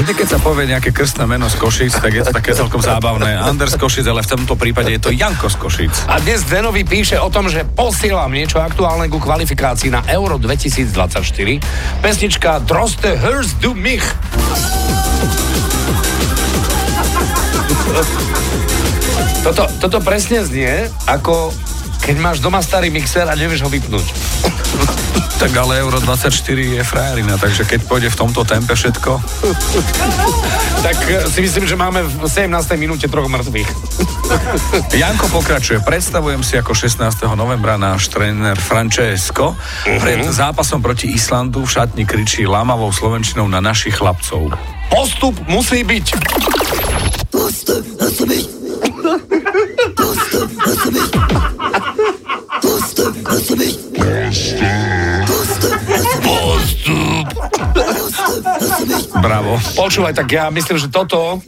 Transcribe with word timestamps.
Vždy, 0.00 0.16
keď 0.16 0.28
sa 0.32 0.40
povie 0.40 0.64
nejaké 0.64 0.96
krstné 0.96 1.28
meno 1.28 1.44
z 1.52 1.60
Košic, 1.60 1.92
tak 2.00 2.16
je 2.16 2.24
to 2.24 2.32
také 2.32 2.56
celkom 2.56 2.80
zábavné. 2.80 3.36
Anders 3.36 3.76
Košic, 3.76 4.08
ale 4.08 4.24
v 4.24 4.32
tomto 4.32 4.56
prípade 4.56 4.88
je 4.96 4.96
to 4.96 5.12
Janko 5.12 5.52
z 5.52 5.60
Košic. 5.60 5.92
A 6.08 6.16
dnes 6.24 6.40
Denovi 6.48 6.88
píše 6.88 7.20
o 7.20 7.28
tom, 7.28 7.52
že 7.52 7.68
posielam 7.68 8.32
niečo 8.32 8.64
aktuálne 8.64 9.12
ku 9.12 9.20
kvalifikácii 9.20 9.92
na 9.92 10.00
Euro 10.08 10.40
2024. 10.40 12.00
Pesnička 12.00 12.64
Droste 12.64 13.12
Hers 13.12 13.52
du 13.60 13.76
mich. 13.76 14.00
Toto, 19.44 19.68
toto 19.84 19.98
presne 20.00 20.40
znie 20.48 20.88
ako 21.04 21.52
keď 22.00 22.16
máš 22.16 22.40
doma 22.40 22.64
starý 22.64 22.88
mixer 22.88 23.28
a 23.28 23.36
nevieš 23.36 23.68
ho 23.68 23.68
vypnúť. 23.68 24.08
Tak 25.40 25.56
ale 25.56 25.80
Euro 25.80 25.96
24 26.04 26.36
je 26.52 26.84
frajerina, 26.84 27.40
takže 27.40 27.64
keď 27.64 27.88
pôjde 27.88 28.12
v 28.12 28.16
tomto 28.20 28.44
tempe 28.44 28.76
všetko... 28.76 29.24
tak 30.86 31.00
eh, 31.08 31.24
si 31.32 31.40
myslím, 31.40 31.64
že 31.64 31.80
máme 31.80 32.04
v 32.04 32.28
17. 32.28 32.52
minúte 32.76 33.08
troch 33.08 33.24
mŕtvych. 33.24 33.70
Janko 35.00 35.32
pokračuje. 35.32 35.80
Predstavujem 35.80 36.44
si 36.44 36.60
ako 36.60 36.76
16. 36.76 37.24
novembra 37.40 37.80
náš 37.80 38.12
tréner 38.12 38.60
Francesco 38.60 39.56
uh-huh. 39.56 39.96
pred 40.04 40.28
zápasom 40.28 40.84
proti 40.84 41.08
Islandu 41.08 41.64
v 41.64 41.72
šatni 41.72 42.04
kričí 42.04 42.44
lámavou 42.44 42.92
slovenčinou 42.92 43.48
na 43.48 43.64
našich 43.64 43.96
chlapcov. 43.96 44.52
Postup 44.92 45.40
musí 45.48 45.80
byť. 45.88 46.06
Postup 47.32 47.84
musí 47.96 48.24
byť. 48.28 49.39
Bravo. 59.20 59.60
Počúvaj, 59.76 60.12
tak 60.12 60.28
ja 60.28 60.48
myslím, 60.48 60.76
že 60.76 60.88
toto 60.88 61.38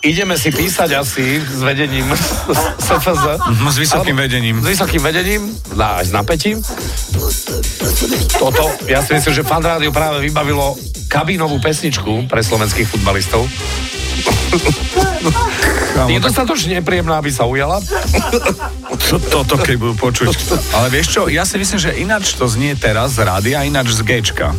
ideme 0.00 0.34
si 0.34 0.50
písať 0.50 0.90
asi 0.94 1.38
s 1.38 1.60
vedením 1.60 2.08
SFZ. 2.86 3.38
Mhm, 3.38 3.66
S 3.66 3.76
vysokým 3.78 4.12
Alebo- 4.12 4.24
vedením. 4.26 4.56
S 4.58 4.66
vysokým 4.68 5.00
vedením, 5.00 5.42
na, 5.72 6.00
aj 6.00 6.06
s 6.06 6.12
napätím. 6.12 6.56
Toto, 8.34 8.64
ja 8.86 9.00
si 9.00 9.12
myslím, 9.12 9.32
že 9.32 9.42
Fan 9.42 9.62
Rádio 9.62 9.90
práve 9.90 10.20
vybavilo 10.20 10.74
kabínovú 11.06 11.58
pesničku 11.58 12.26
pre 12.26 12.40
slovenských 12.40 12.86
futbalistov. 12.88 13.44
Kámo, 15.94 16.08
Je 16.08 16.18
dostatočne 16.18 16.78
nepríjemná, 16.78 17.18
aby 17.18 17.30
sa 17.30 17.44
ujala. 17.44 17.78
to, 19.00 19.16
toto 19.20 19.54
keď 19.56 19.74
budú 19.76 19.94
počuť. 20.00 20.28
Ale 20.72 20.88
vieš 20.88 21.06
čo, 21.12 21.22
ja 21.26 21.42
si 21.42 21.56
myslím, 21.56 21.78
že 21.78 21.90
ináč 21.94 22.34
to 22.34 22.46
znie 22.46 22.74
teraz 22.74 23.14
z 23.14 23.22
rádia, 23.22 23.62
ináč 23.62 23.92
z 23.92 24.00
Gčka. 24.00 24.54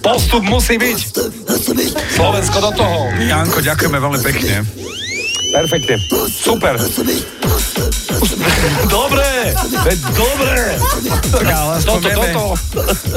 Postup 0.00 0.42
musí 0.48 0.78
byť. 0.78 0.98
Postup. 1.00 1.32
Musí. 1.44 1.86
Slovensko 2.14 2.60
do 2.60 2.70
toho. 2.72 2.98
Janko, 3.20 3.60
ďakujeme 3.60 3.98
veľmi 4.00 4.20
pekne. 4.24 4.64
Perfektne. 5.52 5.96
Super. 6.30 6.74
Dobre. 8.88 9.28
Veď 9.84 9.98
dobre. 10.16 10.56
Tak 11.30 11.46
ale 11.46 11.72
aspoň 11.80 11.94
Toto, 11.96 12.08
vieme, 12.08 12.28
toto. 12.32 12.54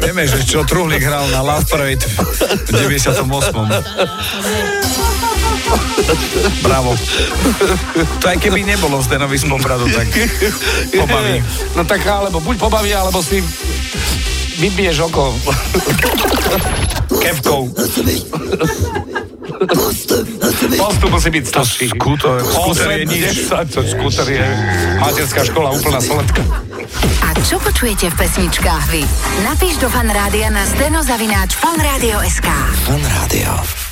vieme, 0.00 0.22
že 0.26 0.44
čo 0.44 0.64
Truhlík 0.64 1.02
hral 1.04 1.28
na 1.30 1.40
Love 1.44 1.66
Parade 1.68 2.04
v 2.66 2.70
98. 2.80 5.05
Bravo. 6.60 6.92
To 8.20 8.24
aj 8.26 8.36
keby 8.38 8.62
nebolo 8.62 9.00
z 9.00 9.06
Denovi 9.08 9.38
z 9.38 9.46
Popradu, 9.46 9.88
tak 9.88 10.06
pobaví. 10.92 11.40
No 11.74 11.82
tak 11.84 12.02
alebo 12.02 12.40
buď 12.40 12.56
pobaví, 12.58 12.90
alebo 12.92 13.22
si 13.22 13.40
vybiješ 14.56 15.08
oko 15.08 15.36
kevkou. 17.20 17.72
Postup 19.56 20.26
musí 20.36 20.66
byť. 20.68 20.78
Postup 20.78 21.10
musí 21.10 21.28
byť 21.32 21.44
starší. 21.46 21.86
skúter- 21.88 22.44
skúter 22.44 22.88
je 22.92 23.04
nič. 23.08 23.36
10, 23.48 23.72
to 23.72 23.80
skúter 23.84 24.26
je 24.28 24.44
materská 25.00 25.42
škola, 25.44 25.72
úplná 25.72 26.00
soletka. 26.00 26.42
A 27.24 27.28
čo 27.40 27.56
počujete 27.60 28.12
v 28.12 28.16
pesničkách 28.16 28.84
vy? 28.92 29.02
Napíš 29.44 29.80
do 29.80 29.88
fanrádia 29.88 30.52
na 30.52 30.64
steno 30.66 31.00
zavináč 31.00 31.56
fanradio.sk. 31.56 32.48
Fan 32.84 33.02
Rádio. 33.02 33.86